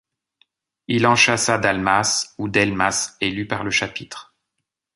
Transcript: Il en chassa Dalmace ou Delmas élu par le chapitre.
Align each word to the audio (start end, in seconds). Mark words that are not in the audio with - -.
Il 0.87 1.05
en 1.05 1.15
chassa 1.15 1.59
Dalmace 1.59 2.33
ou 2.39 2.49
Delmas 2.49 3.17
élu 3.21 3.45
par 3.47 3.63
le 3.63 3.69
chapitre. 3.69 4.33